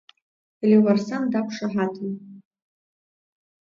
Леуарсан 0.69 1.23
дақәшаҳаҭын. 1.31 2.13